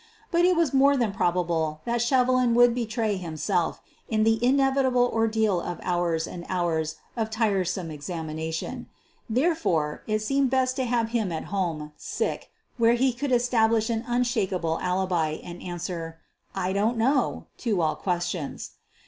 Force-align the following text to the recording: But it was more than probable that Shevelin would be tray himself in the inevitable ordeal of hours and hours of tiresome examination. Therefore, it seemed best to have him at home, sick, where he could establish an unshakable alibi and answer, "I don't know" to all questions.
But 0.31 0.45
it 0.45 0.55
was 0.55 0.73
more 0.73 0.97
than 0.97 1.11
probable 1.11 1.81
that 1.85 2.01
Shevelin 2.01 2.55
would 2.55 2.73
be 2.73 2.87
tray 2.87 3.17
himself 3.17 3.83
in 4.09 4.23
the 4.23 4.43
inevitable 4.43 5.11
ordeal 5.13 5.59
of 5.61 5.79
hours 5.83 6.25
and 6.25 6.43
hours 6.49 6.95
of 7.15 7.29
tiresome 7.29 7.91
examination. 7.91 8.87
Therefore, 9.29 10.01
it 10.07 10.23
seemed 10.23 10.49
best 10.49 10.75
to 10.77 10.85
have 10.85 11.09
him 11.09 11.31
at 11.31 11.43
home, 11.53 11.91
sick, 11.97 12.49
where 12.77 12.93
he 12.95 13.13
could 13.13 13.31
establish 13.31 13.91
an 13.91 14.03
unshakable 14.07 14.79
alibi 14.81 15.33
and 15.43 15.61
answer, 15.61 16.17
"I 16.55 16.73
don't 16.73 16.97
know" 16.97 17.45
to 17.59 17.83
all 17.83 17.95
questions. 17.95 18.71